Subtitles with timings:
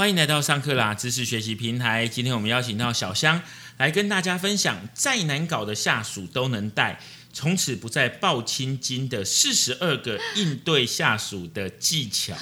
[0.00, 2.08] 欢迎来到上课啦知识学习平台。
[2.08, 3.42] 今天我们邀请到小香
[3.76, 6.98] 来跟大家分享，再难搞的下属都能带。
[7.32, 12.34] 从此不再抱青筋的四十二个应对下属的技巧，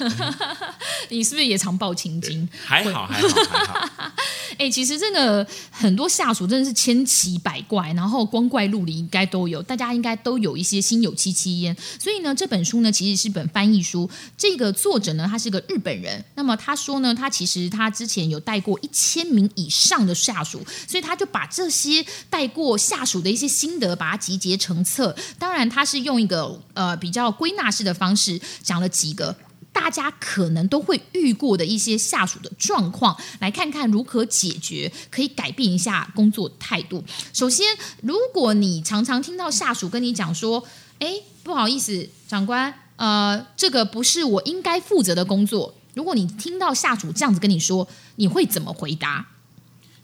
[1.09, 2.47] 你是不是也常抱青筋？
[2.65, 4.11] 还好，还好，还好。
[4.57, 11.73] 哎，其实这个很多下属真的是千奇百怪，然后光怪陆离，应该都有，大家应该都有一些心有戚戚焉。
[11.99, 16.21] 所以呢，这本书呢其实是本翻译书，这个作者呢他是个日本人。
[16.35, 24.78] 那么他说呢，他其实他之前有带过一千名以上的下属，所以他就把这些带过下属的一些心得，把它集结成。
[24.83, 29.35] 册当然，他是用一个呃比较归纳式的方式讲了几个
[29.71, 37.03] 大家可能都会遇过的一些下属的状况，来看看如何解决，可以改变一下工作态度。
[37.31, 37.65] 首先，
[38.01, 40.63] 如果你常常听到下属跟你讲说
[40.99, 49.25] ：“哎，不好意思，长官，呃，这个不是我应该负责的工作。”如果你听到下属这样子跟你说，你会怎么回答？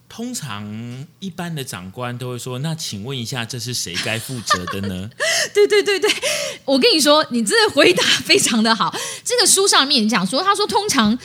[0.07, 0.65] 通常
[1.20, 5.09] 一般的长官都会说：“那请问一下，这是谁该负责的呢？”
[5.53, 6.09] 对对对对，
[6.63, 8.95] 我跟你说，你这回答非常的好。
[9.23, 11.17] 这个书上面讲说，他说通常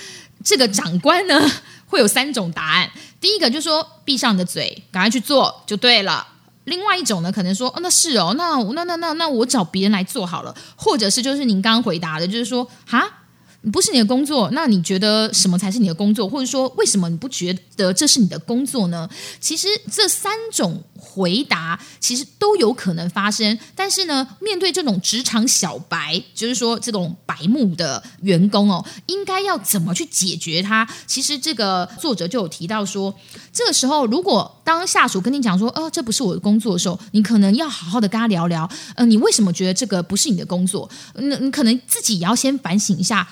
[0.43, 1.49] 这个长官呢
[1.87, 2.91] 会有三种答案。
[3.21, 6.27] 第一个就是说，闭上你的嘴，赶快去做就对了。
[6.65, 13.19] 另外一种呢，可能说：“哦，那是哦，那那那那那我找别人来做好了。”或者是就是您刚刚回答的，就是说：“哈。”
[13.73, 16.27] 不是你的工作，那你觉得什么才是你的工作？
[16.27, 19.09] 或者说，为什么你不觉得这是你的工作呢？
[19.39, 23.59] 其实这三种回答其实都有可能发生。
[23.75, 30.89] 但是呢，面对这种职场小白，就是说这种白目的员工哦，应该要怎么去解决它？
[31.07, 33.15] 其实这个作者就有提到说，
[33.53, 40.89] 这个时候如果当下属跟你讲说，哦，这不是我的工作的时候，你可能要好好的跟他聊聊，呃，你为什么觉得这个不是你的工作？
[41.15, 43.29] 那你可能自己也要先反省一下。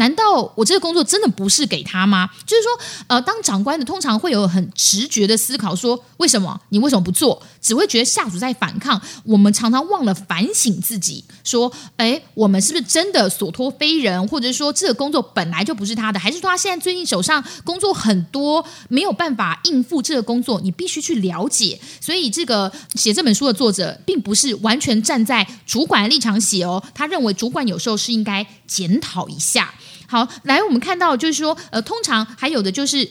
[0.00, 2.26] 难道我这个工作真的不是给他吗？
[2.46, 2.70] 就是说，
[3.06, 7.40] 呃，当长官的通常会有很直觉的思考，说为什么你为什么不做？
[7.60, 8.98] 只会觉得下属在反抗。
[9.24, 14.26] 我们常常忘了反省自己，说，哎，我们是不是真的所托非人？
[14.28, 16.18] 或者说，这个工作本来就不是他的？
[16.18, 20.58] 还是说，他现在最近手上工作很多，没有办法应付这个工作？
[20.62, 21.78] 你必须去了解。
[22.00, 26.82] 所以，这个写这本书的作者，并不是完全站在主管的立场写哦。
[26.94, 29.74] 他认为，主管有时候是应该检讨一下。
[30.10, 33.08] 好，来，我们看到就是说，呃，通常还有的就是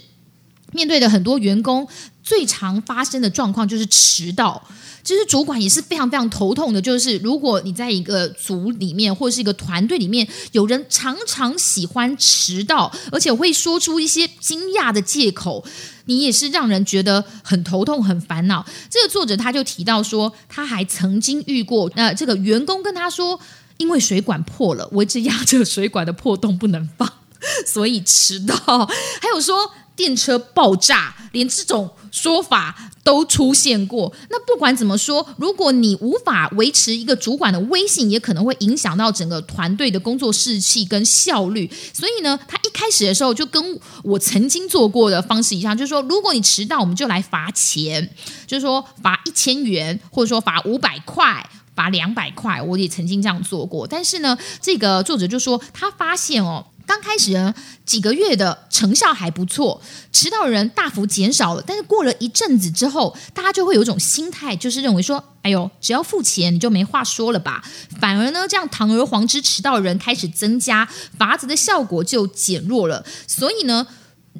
[0.73, 1.87] 面对的很多员工
[2.21, 4.61] 最常发生的状况就是迟到，
[5.01, 6.81] 其实主管也是非常非常头痛的。
[6.81, 15.63] 就是如果你在一个组里面或者是一个团队里面，有人常常喜欢迟到，而且会说出一些惊讶的借口，
[16.03, 18.65] 你也是让人觉得很头痛、很烦恼。
[18.89, 23.39] 这个作者他就提到说，他还曾经遇过，呃，这个员工跟他说。
[23.79, 27.11] 因为水管破了，我一直压着水管的破洞不能放，
[27.65, 28.55] 所以迟到。
[28.55, 34.13] 还有说电车爆炸，连这种说法都出现过。
[34.29, 41.69] 那不管怎么说，如果你无法维持一个主管的威信，也可能会影响到整个团队的工作士气跟效率。
[41.93, 48.13] 所以呢，他一开始的时候就跟我曾经做过的方式一样，就是说，如果你迟到，我们就来罚钱，
[48.45, 51.49] 就是说罚一千元，或者说罚五百块。
[51.79, 53.87] 罚两百块，我也曾经这样做过。
[53.87, 57.53] 但是呢，这个作者就说，他发现哦，刚开始呢
[57.85, 59.81] 几个月的成效还不错，
[60.11, 61.63] 迟到人大幅减少了。
[61.65, 67.63] 但是过了一阵子之后，大家就会有一种心态，就是认为说，哎呦，只要付钱你就没话说了吧。
[68.01, 70.85] 反而呢，这样堂而皇之迟到人开始增加，
[71.17, 73.05] 罚则的效果就减弱了。
[73.25, 73.87] 所以呢，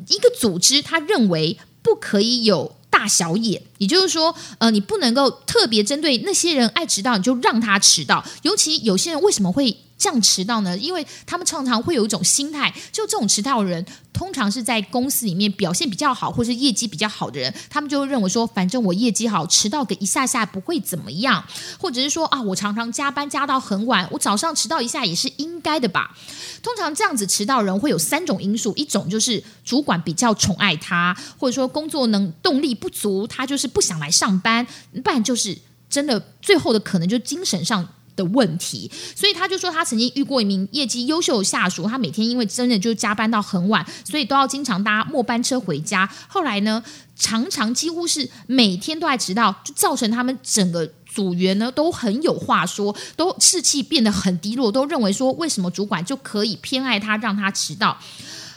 [0.10, 2.76] 一个组织他认为不可以有。
[3.00, 8.22] 大小眼，也就是说，呃，你不能够特别针对那些人爱迟到，你就让他迟到。
[8.42, 9.78] 尤其有些人为什么会？
[10.00, 10.76] 这样迟到呢？
[10.78, 21.44] 因为他们常常会有一种心态，就这种迟到的人，通常是在公司里面表现比较好，或是业绩比较好的人，他们就会认为说，反正我业绩好，迟到个一下下不会怎么样，
[21.78, 26.16] 或者是说啊，我常常加班加到很晚，我早上迟到一下也是应该的吧。
[26.64, 34.66] 通常这样子迟到人会有三种因素，一种就是主管比较宠爱他，或者说工作能动力不足，他就是不想来上班，
[35.03, 35.58] 不然就是
[35.90, 37.85] 真的最后的可能就精神上。
[38.20, 46.10] 的问题，所以他就说他曾经遇过一名业绩优秀的下属，他每天因为真的就加班到很晚，所以都要经常搭末班车回家。
[46.28, 46.84] 后来呢，
[47.16, 57.98] 常常几乎是每天都在迟到，就造成他们整个组员呢都很有话说，都士气变得很低落，都认为说为什么主管就可以偏爱他，让他迟到。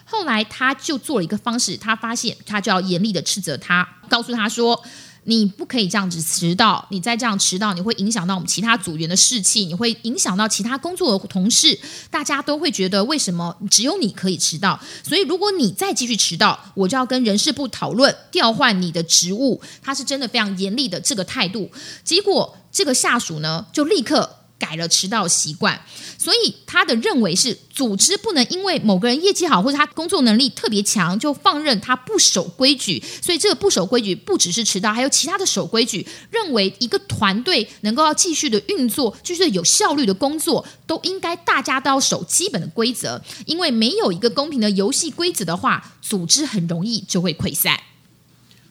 [0.04, 4.82] 后来他就做了一个方式，他发现他就要严厉的斥责他，告诉他说。
[5.24, 11.78] 你不可以这样子迟到，你再这样迟到，你会影响到我们其他组员的士气，你会影响到其他工作的同事，
[12.10, 14.78] 大家都会觉得为什么只有你可以迟到？
[15.04, 19.60] 所以如果你再继续迟到，我就要跟人事部讨论调换你的职务。
[19.80, 21.70] 他是真的非常严厉的这个态度，
[22.02, 24.38] 结果这个下属呢就立刻。
[24.62, 25.76] 改了迟到习惯，
[26.16, 33.02] 所以他的认为是组织不能因为某个人业绩好或者他工作能力特别强就放任他不守规矩。
[33.20, 36.06] 所以这个不守规矩不只是迟到，还有其他的守规矩。
[36.30, 43.20] 认为一个团队能够要继续的运作，就是有效率的工作，都应该大家都要守基本的规则。
[43.46, 47.80] 因为没有一个公平的游戏规则的话，组织很容易就会溃散。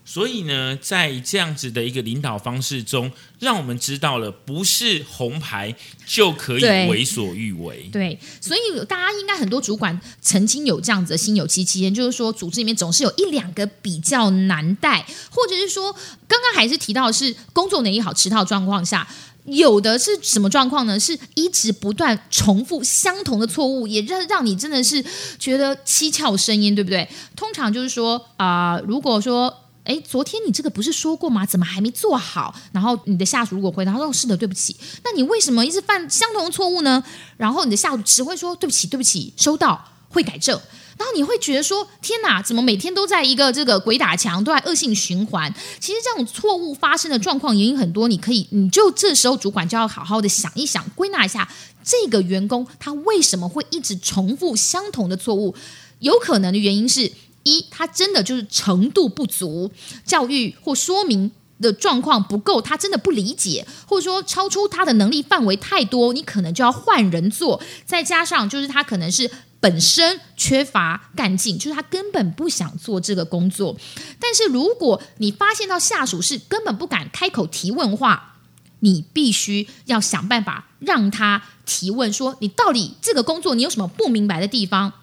[0.04, 3.10] 所以呢，在这样子的一个领导方式中，
[3.40, 5.74] 让我们知道了不是红牌
[6.06, 7.88] 就可以为所欲为。
[7.92, 15.94] 对，所以大家应该很多主管曾经有这样子的心有戚戚焉，就是说组织里面总是有一两个比较难带，或者是说
[16.28, 19.08] 刚刚还是提到是工作能力好迟到状况下，
[19.46, 21.00] 有的是什么状况呢？
[21.00, 25.06] 是一直不断重复相同的错误，也让让你真的是
[25.40, 27.08] 觉得七窍生烟，对不对？
[27.36, 29.61] 通常就是说啊，如果说。
[29.84, 31.44] 哎，昨天你这个不是说过吗？
[31.46, 32.54] 怎么还没做好？
[32.72, 37.04] 然后你的下属如果回答说“是的，对不起”，那你为什么一直犯相同的错误呢？
[37.38, 40.60] 然后你的下属只会说“对不起，对不起”，收到会改正。
[41.00, 45.52] 然后你会觉得说：“天哪，怎么每天都在一个这个鬼打墙，都在恶性循环？”
[45.82, 51.50] 其实这种错误发生的状况原因很多，你可以，你就这时候主管就要好好的想一想，归纳一下
[51.84, 55.56] 这个员工他为什么会一直重复相同的错误？
[55.98, 57.12] 有可能的原因是。
[57.44, 59.72] 一，他真的就是程度不足，
[60.06, 67.62] 教育或说明的状况不够，他真的不理解，或者说超出他的能力范围太多，你可能就要换人做。
[67.86, 69.30] 再加上就是他可能是
[69.60, 73.78] 本身缺乏干劲，就是他根本不想做这个工作。
[74.20, 78.38] 但是如果你发现到下属是根本不敢开口提问话，
[78.80, 84.94] 你必须要想办法让他提问，说你到底这个工作你有什么不明白的地方？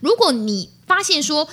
[0.00, 1.48] 如果你发现说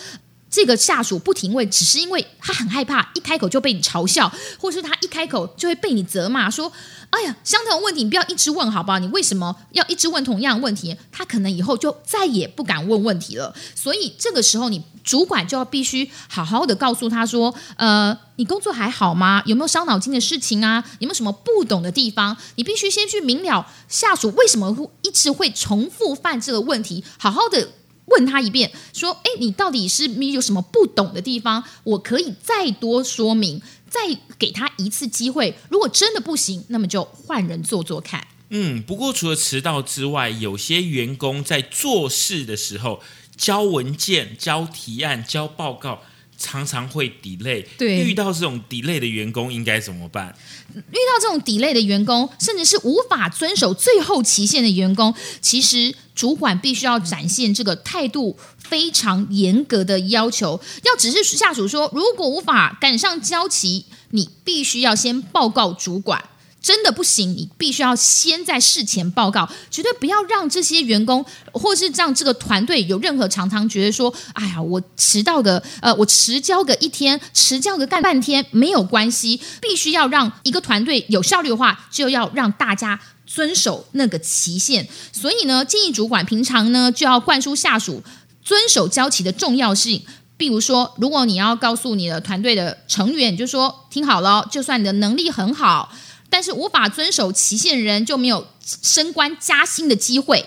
[0.52, 6.72] 这个下属不停问，只是因为他很害怕一开口就被你嘲笑，或是他一开口就会被你责骂，说
[7.12, 8.98] ：“哎呀，相同的问题你不要一直问，好不好？
[8.98, 13.54] 你为什么要一直问同样的问题？”他可能以后就再也不敢问问题了。
[13.76, 19.44] 所以这个时候，你主管就要必须好好的告诉他说：“呃，你工作还好吗？
[19.46, 20.84] 有没有伤脑筋的事情啊？
[20.98, 22.36] 有没有什么不懂的地方？
[22.56, 27.70] 你必须先去明了下属为什么会一直会重复犯这个问题，好好的。”
[28.12, 31.64] 问他一遍，说：“哎，你到底是有什么不懂的地方？
[31.84, 34.00] 我可以再多说明，再
[34.38, 35.56] 给他一次机会。
[35.70, 43.00] 如果真的不行，那么就换人做做看。”嗯，不过除了迟到之外，有些员工在做事的时候，
[43.38, 46.02] 交文件、交提案、交报告。
[46.40, 50.34] 常常会 delay，对，遇到这种 delay 的员工应该怎么办？
[50.74, 60.60] 遇到这种 delay 的员工，甚至是无法遵守最后期限的员工，其实主管必须要展现这个态度非常严格的要求。
[60.84, 66.24] 要只是下属说，如果无法赶上交期，你必须要先报告主管。
[66.62, 84.88] 真的不行，你必须要先在事前报告，绝对不要让这些员工或是让这个团队有任何常常觉得说，哎呀，我迟到个呃，我迟交个一天，迟交个干半天没有关系，必须要让一个团队有效率的话，就要让大家遵守那个期限。
[85.14, 88.04] 所以呢，建议主管平常呢就要灌输下属
[88.44, 90.04] 遵守交期的重要性。
[90.36, 95.92] 比如说，如果你要告诉你的团队的成员，就说听好了，就算你的能力很好。
[96.30, 98.48] 但是无法遵守期限人就没有
[98.82, 100.46] 升官加薪的机会。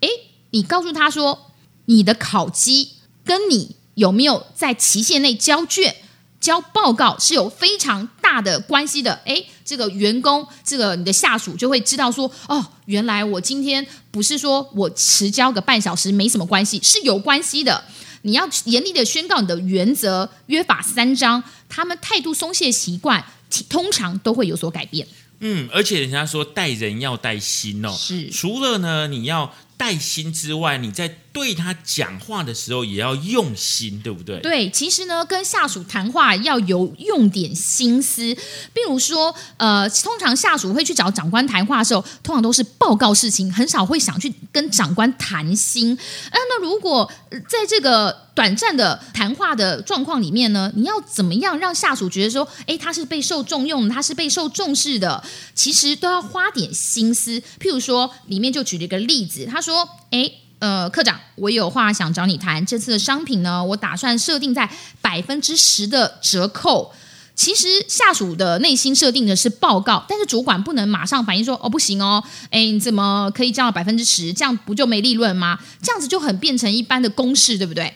[0.00, 0.08] 诶，
[0.50, 1.52] 你告诉他说，
[1.84, 2.92] 你的考绩
[3.24, 5.94] 跟你有没有在期限内交卷、
[6.40, 9.20] 交报告是有非常大的关系的。
[9.26, 17.84] 诶，这个员工，这个你的下属就会知道说，哦，原来我今天不是说我迟交个半小时没什么关系，是有关系的。
[18.22, 23.24] 你要严厉的宣告你的原则、约法三章，他们态度松懈习惯。
[23.68, 25.06] 通常都会有所改变。
[25.40, 31.18] 嗯，而且人家说带人要带心哦，是除了呢，你要带心之外，你在。
[31.32, 34.38] 对他讲话的时候也要用心，对不对？
[34.40, 38.34] 对，其实呢，跟下属谈话要有用点心思。
[38.74, 45.96] 比如说，呃，通常下属会去找长官谈话的时候，通常都是报告事情，很少会想去跟长官谈心。
[45.96, 47.10] 啊，那如果
[47.48, 55.24] 在这个短暂的谈话的状况里面呢，你要怎么样让下属觉得说，哎，他是备受重用，他是备受重视的？
[55.54, 57.40] 其实都要花点心思。
[57.58, 60.30] 譬如说，里面就举了一个例子，他说，哎。
[60.62, 62.64] 呃，科长，我有话想找你谈。
[62.64, 66.92] 这次的商品呢，我打算设定在百分之十的折扣。
[67.34, 74.32] 其实下属的内心设定的是报告，但是主管不能马上反应说：“哦，不行哦，哎，你怎么可以降到百分之十？
[74.32, 75.58] 这样不就没利润吗？
[75.82, 77.92] 这样子就很变成一般的公式，对不对？”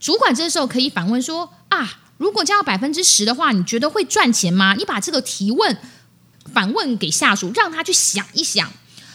[0.00, 5.78] 主管这时候可以反问说：“啊，如果降到百分之十的话，你觉得会赚钱吗？”你把这个提问
[6.52, 8.68] 反问给下属，让他去想一想。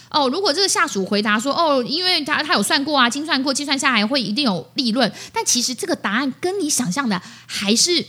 [0.09, 8.05] 哦，如果这个下属回答说：“哦，因为他他有算过啊，精算过，计算下来会一定有利润。”但其实这个答案跟你想象的还是。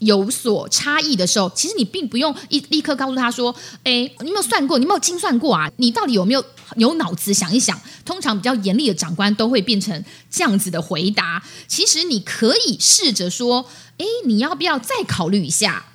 [0.00, 3.52] 有所差异的时候，其实你并不用一立刻告诉他说
[3.82, 4.78] ：“哎，你有没有算过？
[4.78, 5.68] 你有没有精算过啊？
[5.78, 6.44] 你到底有没有
[6.76, 7.76] 有脑子想一想？”
[8.06, 11.42] 通常比较严厉的长官都会变成这样子的回答。
[11.66, 15.86] 其实你可以试着说：“哎，你要不要再考虑一下？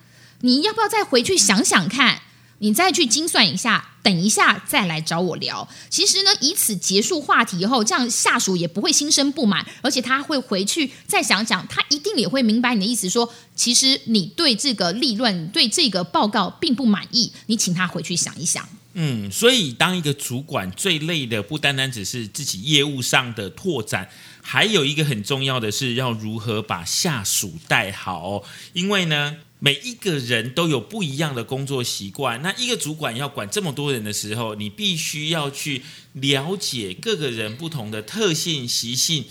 [0.41, 2.22] 你要不要再回去想想看？
[2.63, 5.65] 你再去精算一下。”等一下再来找我聊。
[5.89, 13.09] 其实呢，以此结束话题以后，这样下属也不会心生不满，而且他会回去再想想，他一定也会明白你的意思。
[13.09, 18.67] 说，其实你对这个利润、对这个报告并不满意，你请他回去想一想。
[18.95, 24.09] 嗯，所以当一个主管最累的，不单单只是自己业务上的拓展，
[24.41, 28.43] 还有一个很重要的是要如何把下属带好。
[28.73, 29.37] 因为呢。
[29.63, 32.41] 每一个人都有不一样的工作习惯。
[32.41, 39.23] 那一个主管要管这么多人的时候，你必须要去了解各个人不同的特性习性，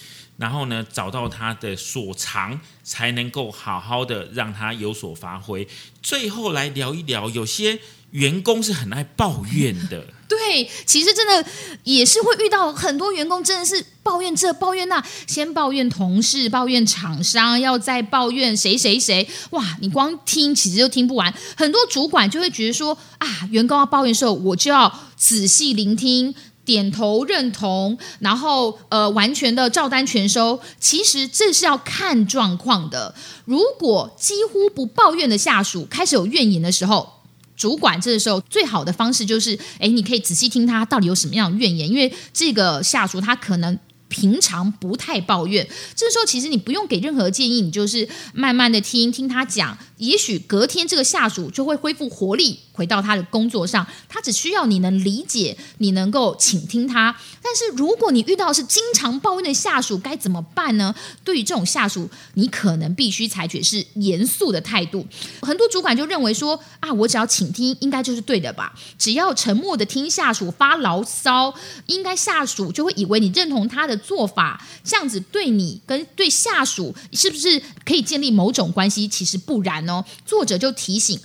[0.42, 5.68] 然后呢，找到他的所长，才能够好好的让他有所发挥。
[6.02, 7.78] 最后来聊一聊，有些。
[8.12, 11.48] 员工是很爱抱怨的， 对，其实真的
[11.84, 21.32] 也是会遇到很多员工，真的是抱怨这抱怨那，先抱怨同事，抱怨厂商，要再抱怨谁谁谁，哇，你光听其实就听不完。
[21.56, 26.34] 很多主管就会觉得说啊，员工要抱怨的时候，我就要仔细聆听，
[26.64, 30.58] 点头认同，然后呃，完全的照单全收。
[30.78, 33.14] 其实这是要看状况的。
[33.44, 37.08] 如果几乎不抱怨的下属开始有怨言的时候，
[37.56, 43.78] 主管这个时候最好的方式就是，哎，你可以仔细听他到底有什么样的怨言，因为这个下属他可能。
[44.08, 45.66] 平常不太抱怨，
[45.96, 53.86] 这时候其实你不用给任何建议，你就是慢慢的听听他讲，也许隔天这个下属就会恢复活力，回到他的工作上。
[54.08, 57.16] 他只需要你能理解，你能够倾听他。
[57.40, 60.94] 但是如果你遇到是经常抱怨的下属，该怎么办呢？
[61.24, 65.06] 对于这种下属，你可能必须采取是严肃的态度。
[65.40, 68.74] 很多主管就认为说啊，我只要倾听，应该就是对的吧？
[68.98, 71.54] 只要沉默的听下属发牢骚，
[71.86, 73.92] 应该下属就会以为你认同他的。
[74.02, 79.06] 做法这样子对你跟对下属是不是可以建立某种关系？
[79.06, 80.04] 其实不然哦。
[80.26, 81.20] 作者就提醒，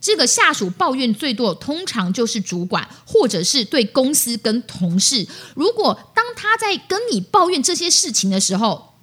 [0.00, 5.26] 这个下属抱怨最多，通常就是主管或者是对公司跟同事。
[5.54, 8.94] 如果当他在跟你抱怨这些事情的时候，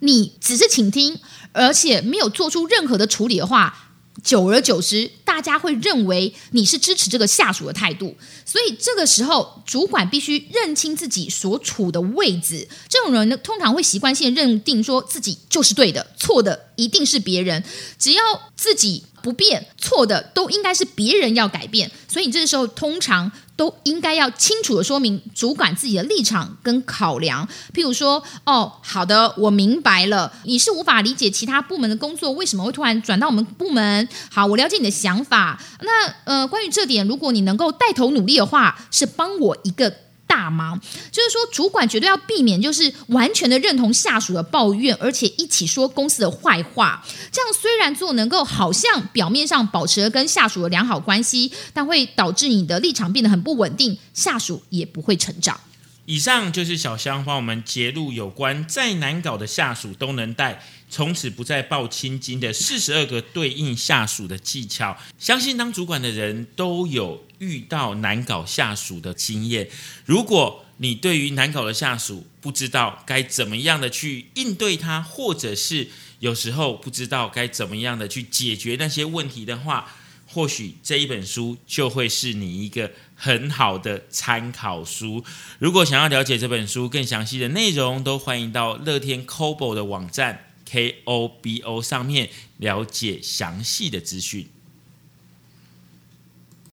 [0.00, 1.18] 你只是倾听，
[1.52, 3.88] 而且没有做出任何的处理的话。
[4.22, 8.14] 久而久之，大家会认为你是支持这个下属的态度，
[8.44, 12.68] 所以这个时候，主管必须认清自己所处的位置。
[12.90, 17.62] 这种人呢，通常会习惯性认定说自己就是对的，错的一定是别人。
[17.98, 18.22] 只要
[18.56, 19.04] 自己。
[19.22, 27.48] 不变错的都应该是别人要改变，所以你这个时候通常都应该要清楚的说明主管自己的立场跟考量。
[27.72, 34.08] 譬如说，哦，好的，我明白了，你是无法理解其他部门的工作为什么会突然转到我们部门。
[34.28, 35.62] 好，我了解你的想法。
[35.82, 39.94] 那呃，关于这点，如果你能够带头努力的话，是帮我一个。
[40.32, 47.04] 大忙，就是说，主管绝对要避免，就是完全的认同下属的抱怨，而且一起说公司的坏话。
[47.30, 55.60] 这样虽然做能够好像表面上保持了跟下属的良好关系，但会导致你的立场变得很不稳定，下属也不会成长。
[56.06, 60.64] 以上就是小香帮我们揭露有关再难搞的下属都能带。
[60.92, 69.70] 从此不再报青金的四十二个对应下属的技巧，相信当主管的人都有遇到难搞下属的经验。
[70.04, 79.94] 如果你对于难搞的下属不知道该怎么样的去应对他，或者是有时候不知道该怎么样的去解决那些问题的话，
[80.26, 85.24] 或许这一本书就会是你一个很好的参考书。
[85.58, 90.51] 如果想要了解这本书更详细的内容，都欢迎到乐天 Kobo 的网站。
[90.72, 94.48] K O B O 上面了解详细的资讯。